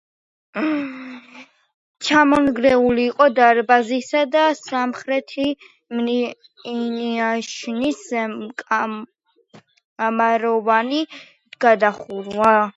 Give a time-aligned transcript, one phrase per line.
[2.07, 5.45] ჩამონგრეული იყო დარბაზისა და სამხრეთი
[5.99, 8.01] მინაშენის
[8.65, 11.05] კამაროვანი
[11.69, 12.51] გადახურვა.